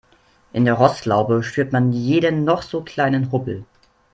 [0.51, 3.65] In der Rostlaube spürt man jeden noch so kleinen Hubbel.